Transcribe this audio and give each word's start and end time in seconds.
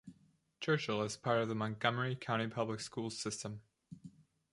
Churchill 0.59 1.03
is 1.03 1.15
part 1.15 1.41
of 1.43 1.47
the 1.47 1.53
Montgomery 1.53 2.15
County 2.15 2.47
Public 2.47 2.79
Schools 2.79 3.19
system. 3.19 3.61